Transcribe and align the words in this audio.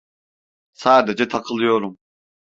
Sadece 0.73 1.27
takılıyorum. 1.27 1.97